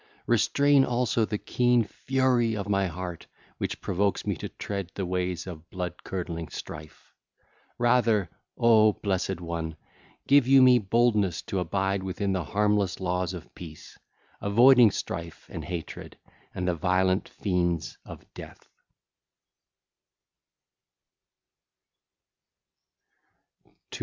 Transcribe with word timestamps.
Restrain 0.25 0.83
also 0.83 1.25
the 1.25 1.37
keen 1.37 1.83
fury 1.83 2.55
of 2.57 2.67
my 2.67 2.87
heart 2.87 3.27
which 3.59 3.81
provokes 3.81 4.25
me 4.25 4.35
to 4.37 4.49
tread 4.49 4.89
the 4.95 5.05
ways 5.05 5.45
of 5.45 5.69
blood 5.69 6.03
curdling 6.03 6.47
strife. 6.47 7.13
Rather, 7.77 8.27
O 8.57 8.93
blessed 8.93 9.39
one, 9.39 9.75
give 10.25 10.47
you 10.47 10.63
me 10.63 10.79
boldness 10.79 11.43
to 11.43 11.59
abide 11.59 12.01
within 12.01 12.33
the 12.33 12.45
harmless 12.45 12.99
laws 12.99 13.35
of 13.35 13.53
peace, 13.53 13.95
avoiding 14.41 14.89
strife 14.89 15.45
and 15.51 15.65
hatred 15.65 16.17
and 16.55 16.67
the 16.67 16.73
violent 16.73 17.29
fiends 17.29 17.99
of 18.03 18.25
death. 18.33 18.69